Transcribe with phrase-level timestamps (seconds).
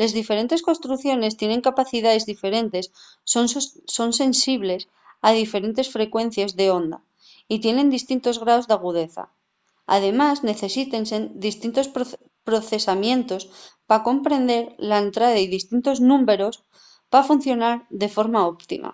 [0.00, 2.84] les diferentes construcciones tiene capacidaes diferentes
[3.96, 4.82] son sensibles
[5.26, 6.98] a diferentes frecuencies d’onda
[7.52, 9.24] y tienen distintos graos d’agudeza.
[9.96, 11.02] además necesiten
[11.48, 11.86] distintos
[12.48, 13.42] procesamientos
[13.88, 16.54] pa comprender la entrada y distintos númberos
[17.12, 18.90] pa funcionar de forma óptima